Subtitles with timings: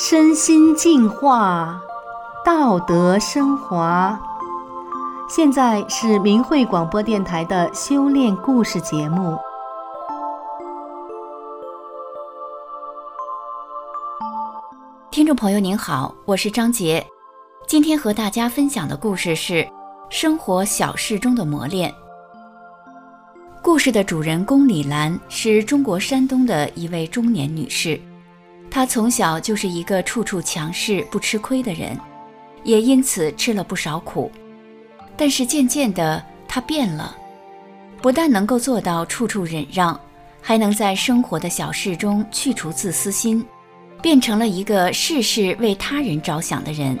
[0.00, 1.82] 身心净化，
[2.44, 4.16] 道德升华。
[5.28, 9.36] 现在是明慧广播电台的修炼故事节目。
[15.10, 17.04] 听众朋友您好，我是张杰，
[17.66, 19.68] 今天和大家分享的故事是
[20.10, 21.92] 生活小事中的磨练。
[23.60, 28.00] 故事的主人公李兰是中国山东的一位中年女士。
[28.70, 31.98] 他从小就是一个处处强势、不吃亏的人，
[32.64, 34.30] 也因此吃了不少苦。
[35.16, 37.16] 但是渐渐的，他变了，
[38.00, 39.98] 不但能够做到处处忍让，
[40.40, 43.44] 还能在生活的小事中去除自私心，
[44.00, 46.96] 变成了一个事事为他人着想的人。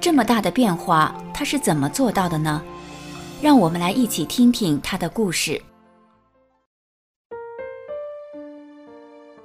[0.00, 2.62] 这么大的变化，他是怎么做到的呢？
[3.42, 5.60] 让我们来一起听听他的故事。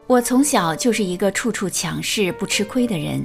[0.09, 3.23] 我从小就是一个处处强势、不吃亏的人，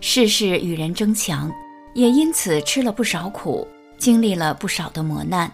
[0.00, 1.50] 事事与人争强，
[1.94, 5.50] 也因此吃了不少苦，经历了不少的磨难。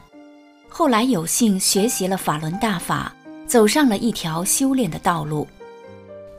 [0.68, 3.14] 后来有幸学习了法轮大法，
[3.46, 5.46] 走上了一条修炼的道路，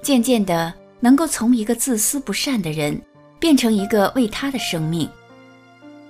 [0.02, 3.02] 渐渐的能够从一个自私不善的人，
[3.39, 5.09] 变成一个为他的生命。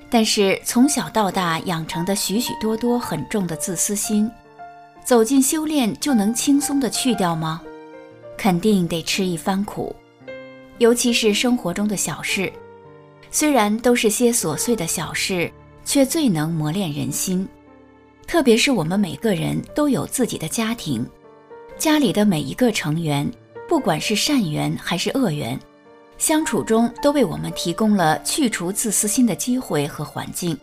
[0.09, 4.27] 但是从小到大养成的许许多多很重的自私心，
[5.05, 7.61] 走进修炼就能轻松的去掉吗？
[8.43, 9.95] 肯定得吃一番苦，
[10.77, 12.51] 尤其是生活中的小事，
[13.31, 15.49] 虽然都是些琐碎的小事，
[15.85, 17.47] 却最能磨练人心。
[18.27, 21.07] 特别是我们每个人都有自己的家庭，
[21.77, 23.25] 家里的每一个成员，
[23.65, 25.57] 不管是善缘还是恶缘，
[26.17, 30.59] 相处中都为我们提供了去除自私心的机会和环境。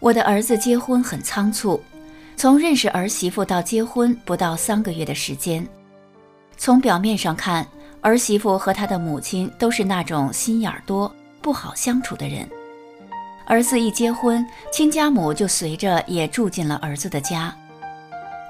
[0.00, 1.78] 我的儿子结婚很仓促，
[2.38, 5.62] 从认识儿媳妇到结婚不到三个月的时间。
[6.56, 7.66] 从表面上看，
[8.00, 12.48] 儿媳妇和她的母亲都是那种心眼多、不好相处的人。
[13.46, 17.54] 儿子一结婚，亲家母就随着也住进了儿子的家。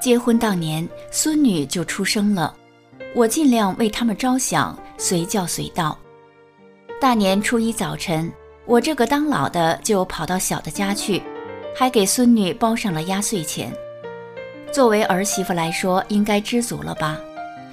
[0.01, 2.55] 结婚当年，孙女就出生了，
[3.15, 5.99] 我尽量为他们着想，随叫随到。
[7.01, 8.33] 大年初一早晨，
[8.67, 11.23] 我这个当老的就跑到小的家去，
[11.75, 13.73] 还给孙女包上了压岁钱。
[14.73, 17.19] 作为儿媳妇来说，应该知足了吧？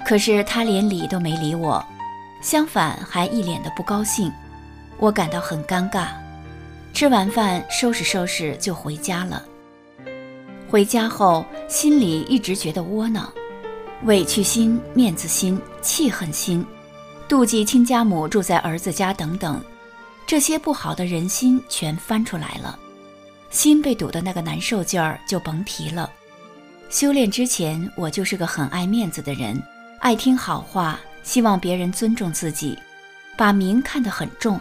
[0.04, 1.84] 可是他连理都没理我，
[2.42, 4.30] 相反还一脸的不高兴，
[4.98, 6.08] 我感到很尴尬。
[6.92, 9.42] 吃完饭收拾收拾就回家了。
[10.68, 13.32] 回家后心里一直觉得窝囊，
[14.04, 16.66] 委屈心、面子心、气恨心，
[17.28, 19.62] 妒忌亲家母住在儿子家等等，
[20.26, 22.78] 这些不好的人心全翻出来了，
[23.50, 26.10] 心被堵的那个难受劲儿就甭提了。
[26.90, 29.62] 修炼之前我就是个很爱面子的人。
[30.02, 32.76] 爱听好话，希望别人尊重自己，
[33.36, 34.58] 把名看得很重。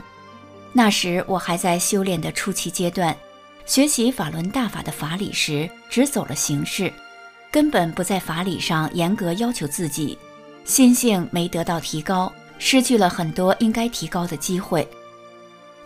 [0.72, 3.18] 那时我还在修炼的初期阶段，
[3.66, 6.94] 学习法轮大法的法理时，只走了形式，
[7.50, 10.16] 根本不在法理上严格要求自己，
[10.63, 14.88] 心性没得到提高，失去了很多应该提高的机会。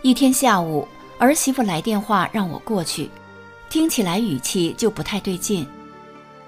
[0.02, 0.86] 一天下午，
[1.18, 3.10] 儿媳妇来电话让我过去，
[3.70, 5.66] 听起来语气就不太对劲。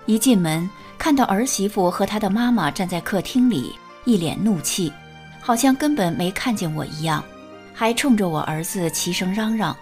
[0.08, 0.68] 一进门。
[0.98, 4.92] 看到儿媳妇和她的妈妈站在客厅里，一脸怒气，
[5.40, 7.24] 好像根本没看见我一样，
[7.72, 9.78] 还冲着我儿子齐声嚷嚷。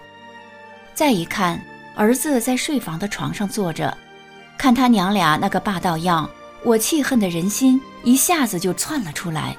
[0.94, 1.58] 再一看，
[1.94, 3.96] 儿子在睡房的床上坐着，
[4.58, 6.28] 看他娘俩那个霸道样，
[6.62, 9.56] 我气恨的人心一下子就窜了出来，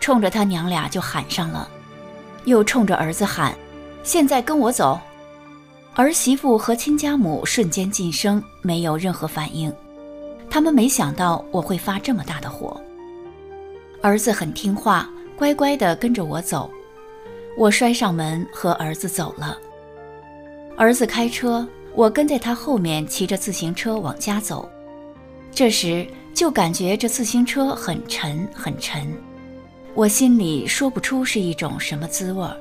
[0.00, 1.68] 冲着他娘俩就喊上了，
[2.46, 3.54] 又冲着儿子喊
[4.02, 4.98] ：“现在跟我走！”
[5.94, 9.70] 儿媳妇和亲家母瞬间噤声，没有任何反应。
[10.54, 12.80] 他们没想到我会发这么大的火。
[14.00, 16.70] 儿子很听话，乖乖地跟着我走。
[17.58, 19.58] 我摔上门和儿子走了。
[20.76, 24.70] 儿子开车，我跟在他后面骑着自行车往家走。
[25.50, 29.12] 这时就感觉这自行车很沉很沉，
[29.94, 32.56] 我心里说不出是一种什么滋味儿，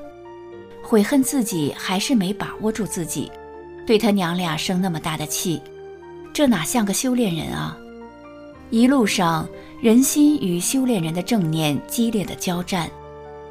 [0.84, 3.32] 悔恨自己还是没把握住自己，
[3.86, 5.62] 对他娘俩生那么大的气，
[6.34, 7.78] 这哪像个修炼人啊！
[8.74, 9.48] 一路上，
[9.80, 12.90] 人心与修炼人的正念激烈的交战，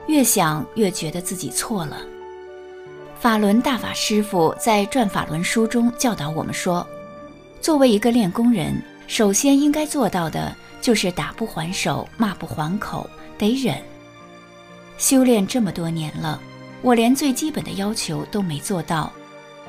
[0.08, 1.98] 越想越觉得自己错了。
[3.20, 6.84] 法轮大法师父在《转法轮》书中教导我们说，
[7.60, 13.08] 作为一个练功人，首先应该做到的就是打不还手，骂不还口，
[13.38, 13.80] 得忍。
[14.98, 16.40] 修炼这么多年了，
[16.82, 19.12] 我连最基本的要求都没做到，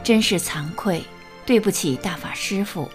[0.03, 1.03] 真是惭愧，
[1.45, 2.89] 对不起大法师父。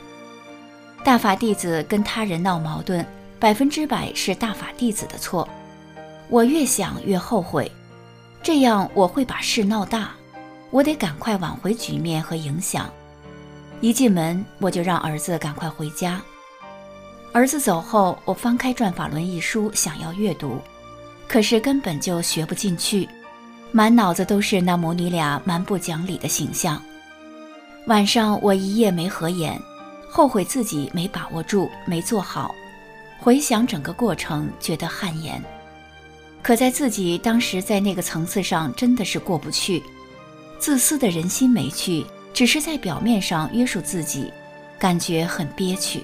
[1.08, 3.02] 大法弟子跟他人闹矛盾，
[3.40, 5.48] 百分之百是大法弟子的错。
[6.28, 7.72] 我越想越后悔，
[8.42, 10.10] 这样我会把事闹大，
[10.68, 12.90] 我得赶快挽回局面和影响。
[13.80, 16.20] 一进门，我就让儿子赶快回家。
[17.32, 20.60] 儿子走后，我翻开《转法轮》一书，想要阅读，
[21.26, 23.08] 可是根本就学不进去，
[23.72, 26.78] 满脑子都是那母女俩蛮不讲理的形象。
[27.86, 29.58] 晚上我一夜没合眼，
[30.18, 32.52] 后悔自己没把握住，没做好。
[33.20, 35.40] 回想整个过程，觉得汗颜。
[36.42, 39.80] 可在自己当时在那个层次上真的是过不去，
[40.58, 42.04] 自私的人心没去，
[42.34, 44.32] 只是在表面上约束自己，
[44.76, 46.02] 感觉很憋屈。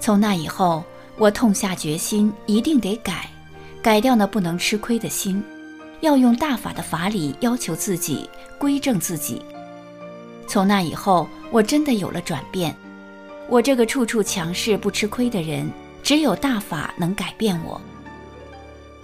[0.00, 0.82] 从那以后，
[1.18, 3.28] 我痛下决心，一定得改，
[3.82, 5.44] 改掉那不能吃亏的心，
[6.00, 9.42] 要用大法的法理要求自己，规正自己。
[10.50, 12.74] 从那以后，我真的有了转变。
[13.48, 15.70] 我这个处处强势不吃亏的人，
[16.02, 17.80] 只有大法能改变我。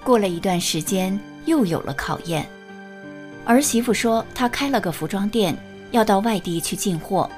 [0.02, 2.44] 过了一段时间，又有了考验。
[3.44, 5.56] 儿媳妇说她开了个服装店，
[5.92, 7.30] 要到外地去进货。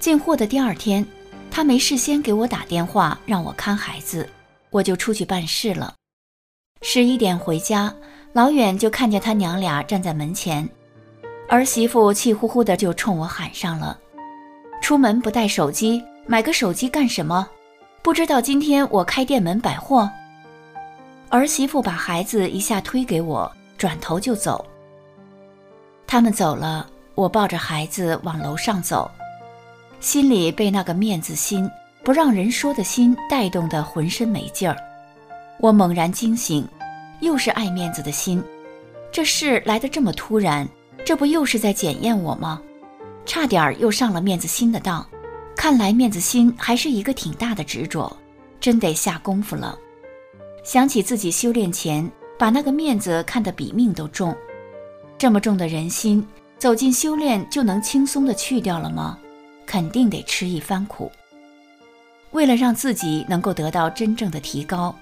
[0.00, 1.04] 进货的第二天，
[1.50, 4.26] 她没事先给我打电话让我看孩子，
[4.70, 5.92] 我就出去办事了。
[6.80, 7.94] 十一点回家，
[8.32, 10.66] 老远就看见他娘俩站在门前，
[11.48, 13.98] 儿媳妇气呼呼的就冲我喊上了
[14.80, 17.46] ：“出门不带手机，买个手机干什么？
[18.02, 20.10] 不知道今天我开店门摆货。”
[21.28, 24.64] 儿媳妇把孩子一下推给我，转头就走。
[26.06, 29.10] 他们走了，我抱着孩子往楼上走，
[30.00, 31.68] 心里被那个面子心、
[32.02, 34.76] 不让人说的心带动的浑身没劲儿。
[35.60, 36.66] 我猛然惊醒，
[37.20, 38.42] 又是爱面子的心，
[39.12, 40.68] 这事来得这么突然，
[41.04, 42.60] 这不又是在检验我吗？
[43.26, 45.06] 差点又上了面子心的当，
[45.56, 48.14] 看来面子心还是一个挺大的执着，
[48.60, 49.78] 真得下功夫了。
[50.62, 54.34] 想起自己修炼前把那个面子看得比命都重，
[55.18, 56.26] 这么重的人心，
[56.58, 59.18] 走进修炼就能轻松的去掉了吗？
[59.66, 61.10] 肯定得吃一番苦。
[62.32, 64.94] 为了让自己能够得到真正的提高，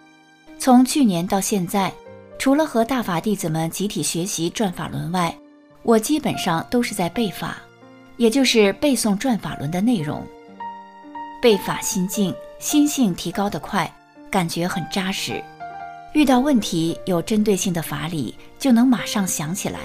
[0.58, 1.92] 从去年到现在，
[2.38, 5.34] 除了和大法弟子们集体学习转法轮外，
[5.82, 7.56] 我基本上都是在背法，
[8.16, 10.24] 也就是背诵转法轮的内容。
[11.40, 13.92] 背法心静，心性提高得快，
[14.30, 15.42] 感觉很扎实。
[16.14, 19.80] 遇到问题有针对性的法理，就能马上想起来。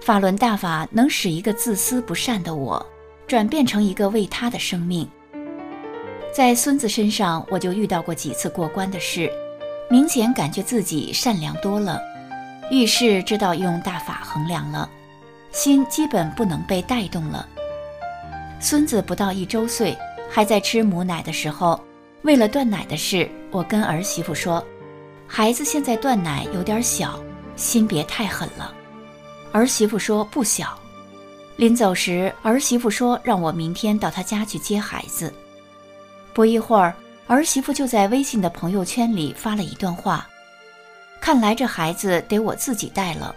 [0.00, 2.84] 法轮大法能使一个自私不善的我，
[3.28, 5.08] 转变成一个为他的生命。
[6.34, 9.30] 在孙子身上，我就遇到过几次过关的事，
[9.88, 12.00] 明显感觉自己善良多了，
[12.70, 14.88] 遇事知道用大法衡量了，
[15.50, 17.46] 心基本不能被带动了。
[18.60, 19.96] 孙子不到一周岁，
[20.30, 21.78] 还在吃母奶的时候。
[22.22, 24.64] 为了断奶的事，我跟儿媳妇说
[25.26, 27.18] ：“孩子现在断奶有点小，
[27.56, 28.72] 心别太狠了。”
[29.50, 30.78] 儿媳妇说：“不小。”
[31.58, 35.34] 临走时，儿媳妇说：“让我明天到她家去接孩子。”
[36.32, 36.94] 不一会儿，
[37.26, 40.24] 儿媳妇就在微信的朋友圈里发了一段话
[41.22, 43.34] ：“看来这孩子得我自己带了。”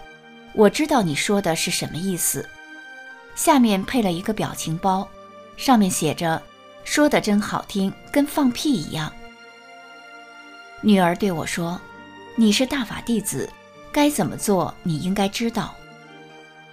[0.53, 2.47] 我知道你说的是什么意思。
[3.35, 5.07] 下面配了一个表情包，
[5.55, 6.41] 上面写着。
[6.83, 9.11] 说的真好听，跟放屁一样。
[10.81, 11.79] 女儿对我说
[12.37, 13.49] ：“你是大法弟子，
[13.91, 15.75] 该怎么做你应该知道。”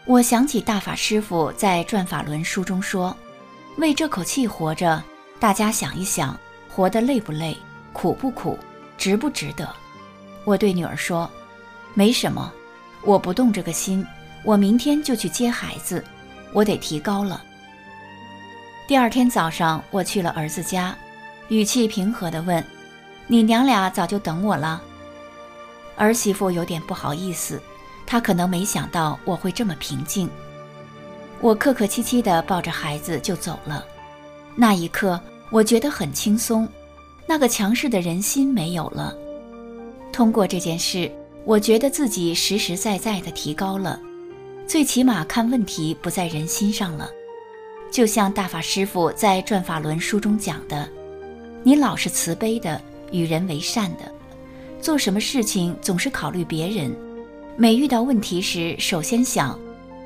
[0.04, 3.16] 我想起大法师父在《转法轮》书中说
[3.78, 5.02] ：“为这口气活着，
[5.40, 6.38] 大家想一想，
[6.68, 7.56] 活得累不累，
[7.92, 8.58] 苦不苦，
[8.96, 9.68] 值不值得？”
[10.44, 11.30] 我对女儿说
[11.94, 12.52] ：“没什么，
[13.02, 14.06] 我不动这个心，
[14.44, 16.04] 我明天就去接孩子，
[16.52, 17.42] 我得提高了。”
[18.88, 20.96] 第二天早上，我去了儿子家，
[21.48, 22.62] 语气平和地问
[23.26, 24.82] ：“你娘俩早就等我了？”
[25.96, 27.62] 儿媳妇有点不好意思，
[28.06, 30.28] 她可能没想到我会这么平静。
[31.40, 33.84] 我客客气气地抱着孩子就走了。
[34.54, 35.20] 那一刻，
[35.50, 36.68] 我觉得很轻松，
[37.26, 39.14] 那个强势的人心没有了。
[40.12, 41.10] 通过这件事，
[41.44, 43.98] 我觉得自己实实在在的提高了，
[44.66, 47.10] 最起码看问题不在人心上了。
[47.90, 50.88] 就像大法师父在《转法轮》书中讲的，
[51.62, 54.12] 你老是慈悲的，与人为善的，
[54.80, 56.94] 做什么事情总是考虑别人。
[57.56, 59.58] 每遇到问题时，首先想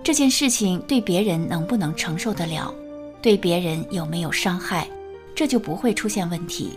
[0.02, 2.75] 这件事情对别人能不能承受得了，
[3.22, 4.88] 对别人有没有伤害，
[5.34, 6.70] 这就不会出现问题。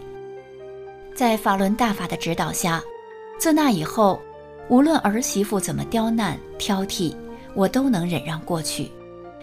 [1.16, 2.82] 在法轮大法的指导下，
[3.40, 4.22] 自那以后，
[4.68, 7.16] 无论儿媳妇怎么刁难挑剔，
[7.56, 8.92] 我都能忍让过去。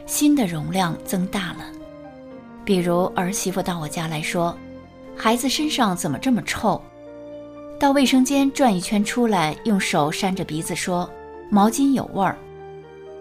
[0.05, 1.65] 心的容量增大了，
[2.63, 4.57] 比如儿媳妇到我家来说
[5.17, 6.81] ：“孩子身上怎么这么臭？”
[7.81, 11.09] 到卫生间转一圈出来，用手扇着鼻子说
[11.51, 12.37] ：“毛巾有味儿。”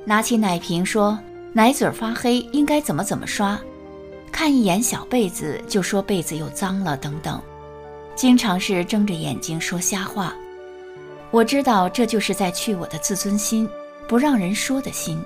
[0.04, 1.18] 拿起奶瓶说
[1.54, 3.58] ：“奶嘴发黑，应该怎么怎么刷。”
[4.30, 7.42] 看一眼小被子就说被子又脏了，等等，
[8.14, 10.36] 经常是睁着眼睛说瞎话。
[11.36, 13.68] 我知道这就是在去我的自尊心，
[14.08, 15.22] 不让人说的心。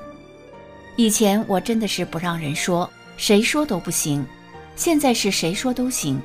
[0.96, 4.26] 以前我真的是不让人说，谁说都不行。
[4.76, 6.20] 现在是谁说都行，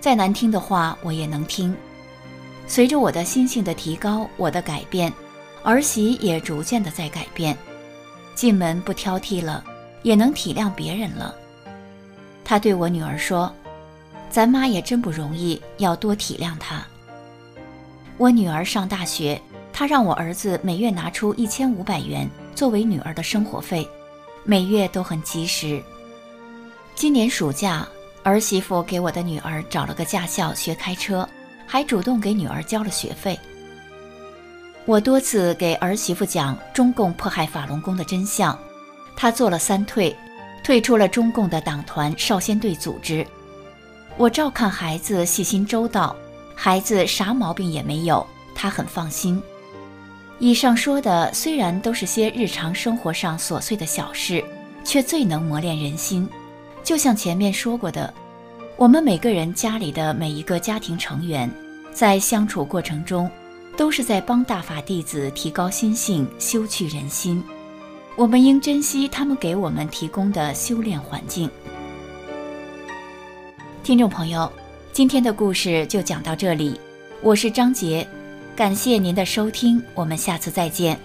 [0.00, 1.76] 再难听的话我也能听。
[2.66, 5.12] 随着我的心性的提高，我的改变，
[5.62, 7.54] 儿媳也逐渐的在改变。
[8.34, 9.62] 进门不挑剔了，
[10.02, 11.34] 也能体谅别人了。
[12.46, 13.54] 他对我女儿说
[14.32, 16.82] ：“咱妈也真不容易，要多体谅她。”
[18.18, 19.40] 我女儿上大学，
[19.72, 23.88] 他让我儿子每月拿出一千五百元作为女儿的生活费，
[24.42, 25.80] 每月都很及时。
[26.96, 27.86] 今年暑假，
[28.24, 31.26] 儿媳妇给我的女儿找了个驾校学开车，
[31.64, 33.38] 还主动给女儿交了学费。
[34.84, 38.58] 我多次给儿媳妇讲中共迫害法轮功的真相，
[39.14, 40.14] 她做了三退，
[40.64, 43.24] 退出了中共的党团少先队组织。
[44.16, 46.16] 我照看孩子细心周到。
[46.60, 49.40] 孩子啥毛病也没有，他很放心。
[50.40, 54.44] 以上说的虽然都是些日常生活上琐碎的小事，
[54.84, 56.28] 却最能磨练人心。
[56.82, 58.12] 就像前面说过的，
[58.76, 61.48] 我们每个人家里的每一个家庭成员，
[61.92, 63.30] 在相处过程中，
[63.76, 67.40] 都是在帮大法弟子提高心性、修去人心。
[68.16, 71.48] 我们应珍惜他们给我们提供的修炼环境。
[73.84, 74.50] 听众朋友。
[74.98, 76.74] 今天的故事就讲到这里，
[77.22, 78.04] 我是张杰，
[78.56, 80.98] 感谢您的收听，我们下次再见。